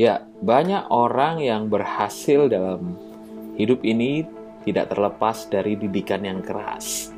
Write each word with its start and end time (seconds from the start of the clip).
Ya, 0.00 0.24
banyak 0.40 0.88
orang 0.88 1.44
yang 1.44 1.68
berhasil 1.68 2.48
dalam 2.48 2.96
hidup 3.60 3.84
ini 3.84 4.24
tidak 4.64 4.88
terlepas 4.88 5.52
dari 5.52 5.76
didikan 5.76 6.24
yang 6.24 6.40
keras. 6.40 7.12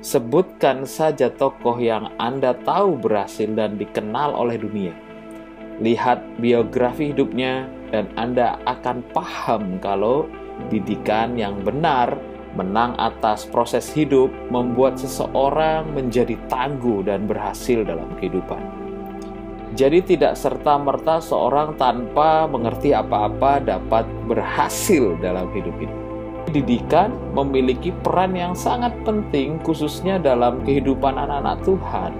Sebutkan 0.00 0.88
saja 0.88 1.28
tokoh 1.28 1.76
yang 1.76 2.16
Anda 2.16 2.56
tahu 2.56 2.96
berhasil 2.96 3.52
dan 3.52 3.76
dikenal 3.76 4.32
oleh 4.32 4.56
dunia. 4.56 4.96
Lihat 5.84 6.40
biografi 6.40 7.12
hidupnya, 7.12 7.68
dan 7.92 8.08
Anda 8.16 8.56
akan 8.64 9.04
paham 9.12 9.76
kalau 9.84 10.24
didikan 10.72 11.36
yang 11.36 11.60
benar 11.60 12.16
menang 12.56 12.96
atas 12.96 13.44
proses 13.44 13.92
hidup 13.92 14.32
membuat 14.48 14.96
seseorang 14.96 15.92
menjadi 15.92 16.40
tangguh 16.48 17.04
dan 17.04 17.28
berhasil 17.28 17.84
dalam 17.84 18.08
kehidupan. 18.16 18.85
Jadi 19.76 20.16
tidak 20.16 20.40
serta-merta 20.40 21.20
seorang 21.20 21.76
tanpa 21.76 22.48
mengerti 22.48 22.96
apa-apa 22.96 23.60
dapat 23.60 24.08
berhasil 24.24 25.20
dalam 25.20 25.52
hidup 25.52 25.76
ini. 25.76 25.96
Didikan 26.48 27.12
memiliki 27.36 27.92
peran 28.00 28.32
yang 28.32 28.56
sangat 28.56 28.96
penting 29.04 29.60
khususnya 29.60 30.16
dalam 30.16 30.64
kehidupan 30.64 31.20
anak-anak 31.20 31.60
Tuhan. 31.68 32.12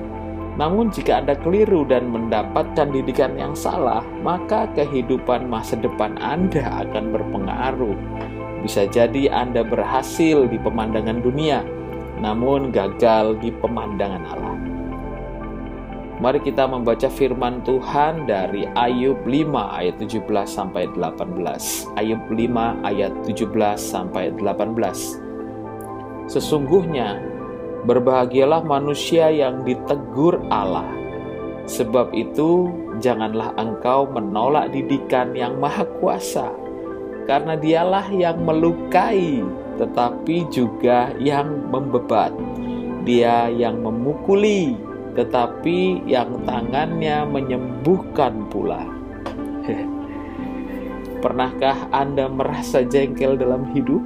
Namun 0.60 0.92
jika 0.92 1.24
Anda 1.24 1.32
keliru 1.40 1.88
dan 1.88 2.12
mendapatkan 2.12 2.92
didikan 2.92 3.32
yang 3.40 3.56
salah, 3.56 4.04
maka 4.20 4.68
kehidupan 4.76 5.48
masa 5.48 5.80
depan 5.80 6.12
Anda 6.20 6.84
akan 6.84 7.08
berpengaruh. 7.08 7.96
Bisa 8.60 8.84
jadi 8.84 9.32
Anda 9.32 9.64
berhasil 9.64 10.44
di 10.44 10.60
pemandangan 10.60 11.24
dunia, 11.24 11.64
namun 12.20 12.68
gagal 12.68 13.40
di 13.40 13.48
pemandangan 13.48 14.24
Allah. 14.28 14.56
Mari 16.16 16.40
kita 16.40 16.64
membaca 16.64 17.12
firman 17.12 17.60
Tuhan 17.60 18.24
dari 18.24 18.64
Ayub 18.72 19.20
5 19.28 19.52
ayat 19.52 20.00
17 20.00 20.24
sampai 20.48 20.88
18. 20.96 21.92
Ayub 22.00 22.24
5 22.32 22.88
ayat 22.88 23.12
17 23.28 23.76
sampai 23.76 24.32
18. 24.32 25.20
Sesungguhnya 26.24 27.20
berbahagialah 27.84 28.64
manusia 28.64 29.28
yang 29.28 29.60
ditegur 29.60 30.40
Allah. 30.48 30.88
Sebab 31.68 32.16
itu 32.16 32.72
janganlah 32.96 33.52
engkau 33.60 34.08
menolak 34.08 34.72
didikan 34.72 35.36
yang 35.36 35.60
maha 35.60 35.84
kuasa. 36.00 36.48
Karena 37.28 37.60
dialah 37.60 38.08
yang 38.08 38.40
melukai 38.40 39.44
tetapi 39.76 40.48
juga 40.48 41.12
yang 41.20 41.68
membebat. 41.68 42.32
Dia 43.04 43.52
yang 43.52 43.84
memukuli 43.84 44.95
tetapi 45.16 46.04
yang 46.04 46.44
tangannya 46.44 47.24
menyembuhkan 47.24 48.46
pula. 48.52 48.84
Pernahkah 51.24 51.88
Anda 51.90 52.28
merasa 52.28 52.84
jengkel 52.84 53.40
dalam 53.40 53.72
hidup? 53.72 54.04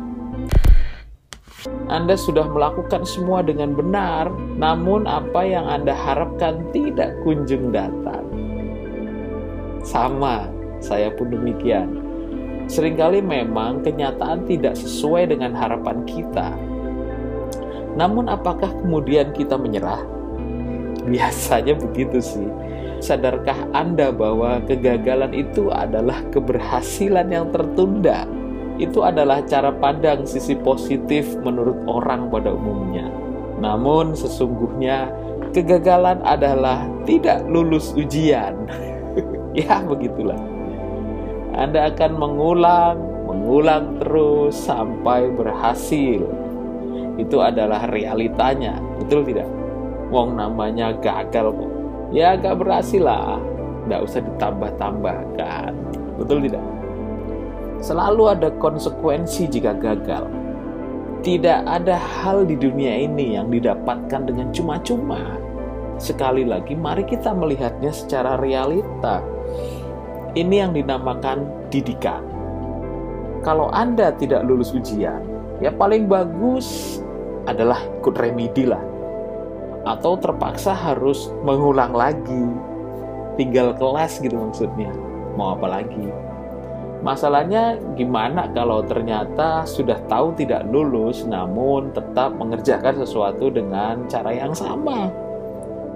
Anda 1.91 2.15
sudah 2.15 2.47
melakukan 2.47 3.03
semua 3.03 3.43
dengan 3.43 3.75
benar, 3.75 4.31
namun 4.57 5.05
apa 5.11 5.43
yang 5.43 5.67
Anda 5.67 5.93
harapkan 5.93 6.71
tidak 6.71 7.19
kunjung 7.27 7.75
datang. 7.75 8.25
Sama, 9.83 10.47
saya 10.79 11.11
pun 11.13 11.35
demikian. 11.35 12.01
Seringkali 12.71 13.19
memang 13.21 13.83
kenyataan 13.83 14.47
tidak 14.47 14.79
sesuai 14.79 15.35
dengan 15.35 15.51
harapan 15.53 16.07
kita. 16.07 16.55
Namun 17.99 18.31
apakah 18.31 18.71
kemudian 18.81 19.35
kita 19.35 19.59
menyerah? 19.59 20.20
Biasanya 21.13 21.77
begitu 21.77 22.21
sih. 22.21 22.49
Sadarkah 23.01 23.73
Anda 23.73 24.13
bahwa 24.13 24.61
kegagalan 24.69 25.33
itu 25.33 25.73
adalah 25.73 26.21
keberhasilan 26.29 27.33
yang 27.33 27.49
tertunda? 27.49 28.29
Itu 28.77 29.05
adalah 29.05 29.41
cara 29.49 29.73
pandang 29.73 30.29
sisi 30.29 30.57
positif 30.57 31.25
menurut 31.41 31.81
orang 31.89 32.29
pada 32.29 32.53
umumnya. 32.53 33.09
Namun 33.61 34.17
sesungguhnya 34.17 35.13
kegagalan 35.53 36.21
adalah 36.25 36.85
tidak 37.09 37.45
lulus 37.49 37.93
ujian. 37.97 38.57
ya, 39.57 39.81
begitulah. 39.85 40.41
Anda 41.57 41.93
akan 41.93 42.13
mengulang, 42.17 42.97
mengulang 43.29 44.01
terus 44.01 44.57
sampai 44.57 45.29
berhasil. 45.33 46.25
Itu 47.21 47.45
adalah 47.45 47.85
realitanya, 47.93 48.81
betul 48.97 49.29
tidak? 49.29 49.60
Wong 50.11 50.35
namanya 50.35 50.91
gagal 50.99 51.55
kok. 51.55 51.73
Ya 52.11 52.35
gak 52.35 52.59
berhasil 52.59 52.99
lah. 52.99 53.39
Gak 53.87 54.03
usah 54.03 54.21
ditambah-tambahkan. 54.27 55.73
Betul 56.19 56.51
tidak? 56.51 56.67
Selalu 57.79 58.23
ada 58.35 58.49
konsekuensi 58.59 59.47
jika 59.47 59.73
gagal. 59.79 60.27
Tidak 61.23 61.63
ada 61.65 61.95
hal 61.97 62.43
di 62.45 62.59
dunia 62.59 63.07
ini 63.07 63.39
yang 63.39 63.55
didapatkan 63.55 64.27
dengan 64.27 64.51
cuma-cuma. 64.51 65.39
Sekali 65.97 66.43
lagi, 66.43 66.75
mari 66.75 67.07
kita 67.07 67.31
melihatnya 67.31 67.93
secara 67.95 68.35
realita. 68.41 69.23
Ini 70.35 70.67
yang 70.67 70.73
dinamakan 70.75 71.71
didikan. 71.71 72.25
Kalau 73.47 73.71
Anda 73.71 74.13
tidak 74.17 74.45
lulus 74.45 74.75
ujian, 74.75 75.23
ya 75.63 75.71
paling 75.73 76.09
bagus 76.09 76.99
adalah 77.49 77.81
ikut 78.01 78.17
remedi 78.17 78.69
lah 78.69 78.90
atau 79.97 80.15
terpaksa 80.15 80.71
harus 80.71 81.27
mengulang 81.43 81.91
lagi. 81.91 82.45
Tinggal 83.35 83.75
kelas 83.75 84.23
gitu 84.23 84.37
maksudnya. 84.39 84.95
Mau 85.35 85.59
apa 85.59 85.67
lagi? 85.67 86.07
Masalahnya 87.01 87.81
gimana 87.97 88.45
kalau 88.53 88.85
ternyata 88.85 89.65
sudah 89.65 89.97
tahu 90.05 90.37
tidak 90.37 90.69
lulus 90.69 91.25
namun 91.25 91.89
tetap 91.97 92.37
mengerjakan 92.37 93.01
sesuatu 93.01 93.49
dengan 93.49 94.05
cara 94.05 94.37
yang 94.37 94.53
sama? 94.53 95.09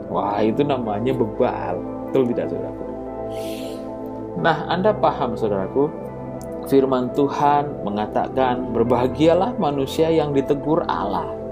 Wah 0.09 0.41
itu 0.41 0.65
namanya 0.65 1.13
bebal. 1.13 1.77
Betul 2.09 2.33
tidak 2.33 2.49
saudaraku? 2.49 2.87
Nah 4.41 4.65
anda 4.73 4.97
paham 4.97 5.37
saudaraku? 5.37 5.93
Firman 6.65 7.13
Tuhan 7.13 7.85
mengatakan 7.85 8.73
berbahagialah 8.73 9.61
manusia 9.61 10.09
yang 10.09 10.33
ditegur 10.33 10.81
Allah 10.89 11.44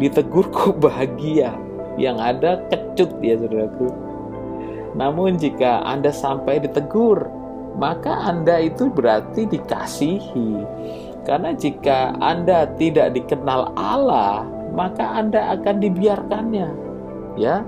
ditegur 0.00 0.48
kok 0.48 0.80
bahagia? 0.80 1.52
Yang 2.00 2.16
ada 2.18 2.50
kecut 2.72 3.10
ya 3.20 3.36
saudaraku. 3.36 3.88
Namun 4.96 5.36
jika 5.36 5.84
anda 5.84 6.10
sampai 6.10 6.64
ditegur 6.64 7.28
maka 7.76 8.10
anda 8.26 8.58
itu 8.58 8.88
berarti 8.88 9.46
dikasihi. 9.46 10.64
Karena 11.28 11.52
jika 11.52 12.16
anda 12.18 12.66
tidak 12.80 13.12
dikenal 13.12 13.76
Allah 13.76 14.48
maka 14.72 15.04
anda 15.20 15.52
akan 15.60 15.76
dibiarkannya 15.84 16.68
ya. 17.36 17.60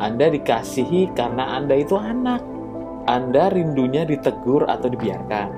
Anda 0.00 0.32
dikasihi 0.32 1.12
karena 1.12 1.60
anda 1.60 1.76
itu 1.76 2.00
anak. 2.00 2.40
Anda 3.06 3.54
rindunya 3.54 4.02
ditegur 4.02 4.66
atau 4.66 4.90
dibiarkan 4.90 5.48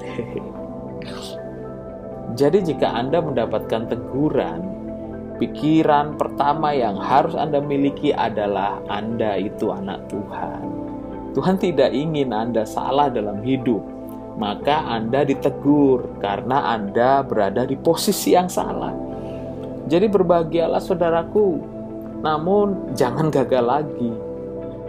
Jadi 2.36 2.60
jika 2.74 2.92
Anda 2.92 3.24
mendapatkan 3.24 3.88
teguran, 3.88 4.60
pikiran 5.40 6.18
pertama 6.18 6.74
yang 6.74 6.98
harus 7.00 7.32
Anda 7.38 7.62
miliki 7.62 8.12
adalah 8.12 8.82
Anda 8.90 9.38
itu 9.40 9.72
anak 9.72 10.10
Tuhan. 10.12 10.62
Tuhan 11.32 11.56
tidak 11.56 11.94
ingin 11.94 12.34
Anda 12.34 12.66
salah 12.66 13.08
dalam 13.08 13.40
hidup, 13.40 13.80
maka 14.36 14.84
Anda 14.90 15.22
ditegur 15.22 16.20
karena 16.20 16.74
Anda 16.74 17.22
berada 17.22 17.64
di 17.64 17.78
posisi 17.78 18.34
yang 18.34 18.50
salah. 18.50 18.92
Jadi 19.88 20.04
berbahagialah 20.10 20.82
saudaraku, 20.84 21.62
namun 22.20 22.92
jangan 22.92 23.32
gagal 23.32 23.64
lagi. 23.64 24.12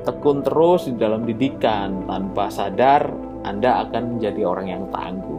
Tekun 0.03 0.44
terus 0.44 0.89
di 0.89 0.95
dalam 0.97 1.23
didikan, 1.23 2.03
tanpa 2.03 2.51
sadar 2.51 3.07
Anda 3.45 3.88
akan 3.88 4.18
menjadi 4.18 4.42
orang 4.44 4.68
yang 4.68 4.83
tangguh. 4.92 5.38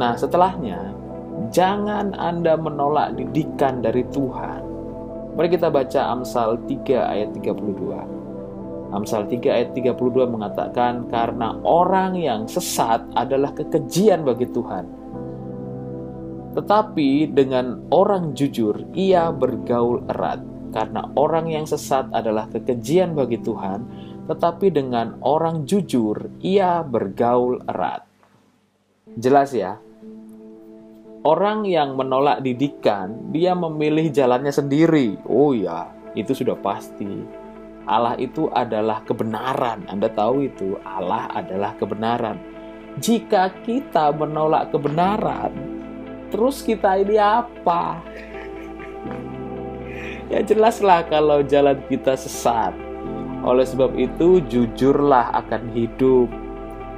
Nah, 0.00 0.16
setelahnya, 0.16 0.96
jangan 1.52 2.16
Anda 2.16 2.56
menolak 2.56 3.20
didikan 3.20 3.84
dari 3.84 4.00
Tuhan. 4.08 4.64
Mari 5.36 5.48
kita 5.52 5.68
baca 5.68 6.16
Amsal 6.16 6.56
3 6.64 7.04
ayat 7.04 7.36
32. 7.36 8.96
Amsal 8.96 9.28
3 9.28 9.52
ayat 9.52 9.76
32 9.76 10.24
mengatakan, 10.24 11.04
Karena 11.12 11.52
orang 11.68 12.16
yang 12.16 12.48
sesat 12.48 13.04
adalah 13.12 13.52
kekejian 13.52 14.24
bagi 14.24 14.48
Tuhan. 14.48 14.88
Tetapi 16.56 17.36
dengan 17.36 17.84
orang 17.92 18.32
jujur, 18.32 18.80
ia 18.96 19.28
bergaul 19.28 20.08
erat. 20.08 20.40
Karena 20.72 21.12
orang 21.12 21.52
yang 21.52 21.68
sesat 21.68 22.08
adalah 22.16 22.48
kekejian 22.48 23.12
bagi 23.12 23.36
Tuhan, 23.36 23.84
tetapi 24.32 24.72
dengan 24.72 25.20
orang 25.20 25.68
jujur, 25.68 26.40
ia 26.40 26.80
bergaul 26.80 27.60
erat. 27.68 28.06
Jelas 29.18 29.50
ya, 29.50 29.82
Orang 31.20 31.68
yang 31.68 32.00
menolak 32.00 32.40
didikan, 32.40 33.28
dia 33.28 33.52
memilih 33.52 34.08
jalannya 34.08 34.48
sendiri. 34.56 35.20
Oh 35.28 35.52
ya, 35.52 35.92
itu 36.16 36.32
sudah 36.32 36.56
pasti. 36.56 37.28
Allah 37.84 38.16
itu 38.16 38.48
adalah 38.48 39.04
kebenaran. 39.04 39.84
Anda 39.92 40.08
tahu 40.08 40.48
itu, 40.48 40.80
Allah 40.80 41.28
adalah 41.28 41.76
kebenaran. 41.76 42.40
Jika 43.04 43.52
kita 43.68 44.16
menolak 44.16 44.72
kebenaran, 44.72 45.52
terus 46.32 46.64
kita 46.64 46.96
ini 46.96 47.20
apa? 47.20 48.00
Ya 50.32 50.40
jelaslah 50.40 51.04
kalau 51.04 51.44
jalan 51.44 51.84
kita 51.92 52.16
sesat. 52.16 52.72
Oleh 53.44 53.68
sebab 53.68 53.92
itu, 53.92 54.40
jujurlah 54.48 55.36
akan 55.36 55.68
hidup. 55.76 56.32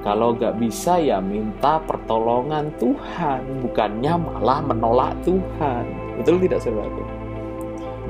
Kalau 0.03 0.35
gak 0.35 0.59
bisa 0.59 0.99
ya 0.99 1.23
minta 1.23 1.79
pertolongan 1.87 2.75
Tuhan, 2.83 3.63
bukannya 3.63 4.15
malah 4.19 4.59
menolak 4.67 5.15
Tuhan. 5.23 5.87
Betul 6.19 6.43
tidak 6.43 6.59
saudaraku? 6.59 7.07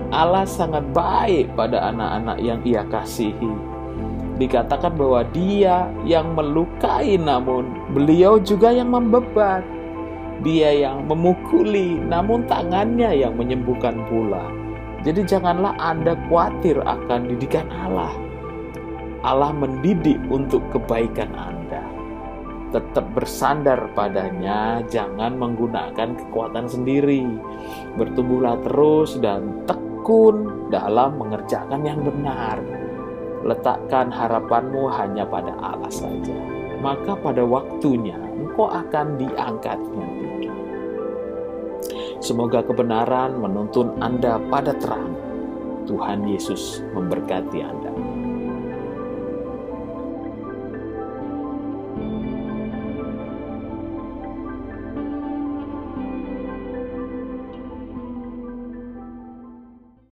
Allah 0.09 0.49
sangat 0.49 0.89
baik 0.97 1.53
pada 1.53 1.93
anak-anak 1.93 2.41
yang 2.41 2.65
ia 2.65 2.81
kasihi. 2.89 3.53
Dikatakan 4.41 4.97
bahwa 4.97 5.21
dia 5.37 5.93
yang 6.09 6.33
melukai 6.33 7.21
namun 7.21 7.69
beliau 7.93 8.41
juga 8.41 8.73
yang 8.73 8.89
membebat. 8.89 9.61
Dia 10.41 10.73
yang 10.73 11.05
memukuli 11.05 12.01
namun 12.09 12.49
tangannya 12.49 13.13
yang 13.21 13.37
menyembuhkan 13.37 14.01
pula. 14.09 14.49
Jadi 15.05 15.29
janganlah 15.29 15.77
Anda 15.77 16.17
khawatir 16.27 16.81
akan 16.81 17.37
didikan 17.37 17.69
Allah. 17.69 18.17
Allah 19.23 19.53
mendidik 19.55 20.19
untuk 20.33 20.65
kebaikan 20.73 21.31
Anda. 21.37 21.62
Tetap 22.73 23.05
bersandar 23.13 23.93
padanya, 23.93 24.81
jangan 24.89 25.37
menggunakan 25.37 26.17
kekuatan 26.17 26.65
sendiri. 26.65 27.21
Bertumbuhlah 28.01 28.57
terus 28.65 29.21
dan 29.21 29.69
tekun 29.69 30.69
dalam 30.73 31.21
mengerjakan 31.21 31.85
yang 31.85 32.01
benar. 32.01 32.65
Letakkan 33.45 34.09
harapanmu 34.09 34.89
hanya 34.89 35.29
pada 35.29 35.53
Allah 35.61 35.93
saja. 35.93 36.33
Maka 36.81 37.13
pada 37.21 37.45
waktunya 37.45 38.17
engkau 38.17 38.73
akan 38.73 39.21
diangkatnya 39.21 40.07
tinggi. 40.17 40.51
Semoga 42.25 42.65
kebenaran 42.65 43.37
menuntun 43.37 44.01
Anda 44.01 44.41
pada 44.49 44.73
terang. 44.81 45.13
Tuhan 45.85 46.25
Yesus 46.25 46.81
memberkati 46.97 47.61
Anda. 47.61 48.12